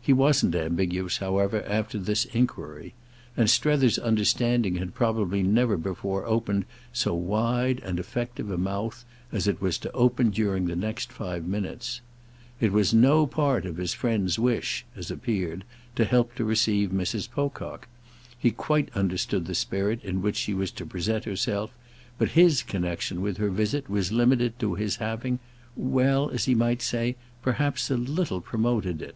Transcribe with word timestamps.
He 0.00 0.12
wasn't 0.12 0.56
ambiguous, 0.56 1.18
however, 1.18 1.62
after 1.68 1.96
this 1.96 2.24
enquiry; 2.34 2.94
and 3.36 3.48
Strether's 3.48 3.96
understanding 3.96 4.74
had 4.74 4.92
probably 4.92 5.40
never 5.44 5.76
before 5.76 6.26
opened 6.26 6.64
so 6.92 7.14
wide 7.14 7.78
and 7.84 8.00
effective 8.00 8.50
a 8.50 8.58
mouth 8.58 9.04
as 9.30 9.46
it 9.46 9.62
was 9.62 9.78
to 9.78 9.92
open 9.92 10.30
during 10.30 10.64
the 10.66 10.74
next 10.74 11.12
five 11.12 11.46
minutes. 11.46 12.00
It 12.60 12.72
was 12.72 12.92
no 12.92 13.24
part 13.24 13.64
of 13.64 13.76
his 13.76 13.94
friend's 13.94 14.36
wish, 14.36 14.84
as 14.96 15.12
appeared, 15.12 15.62
to 15.94 16.04
help 16.06 16.34
to 16.34 16.44
receive 16.44 16.90
Mrs. 16.90 17.30
Pocock; 17.30 17.86
he 18.36 18.50
quite 18.50 18.88
understood 18.96 19.44
the 19.46 19.54
spirit 19.54 20.02
in 20.02 20.22
which 20.22 20.38
she 20.38 20.54
was 20.54 20.72
to 20.72 20.84
present 20.84 21.22
herself, 21.22 21.70
but 22.18 22.30
his 22.30 22.64
connexion 22.64 23.20
with 23.20 23.36
her 23.36 23.48
visit 23.48 23.88
was 23.88 24.10
limited 24.10 24.58
to 24.58 24.74
his 24.74 24.96
having—well, 24.96 26.30
as 26.30 26.46
he 26.46 26.54
might 26.56 26.82
say—perhaps 26.82 27.92
a 27.92 27.96
little 27.96 28.40
promoted 28.40 29.00
it. 29.00 29.14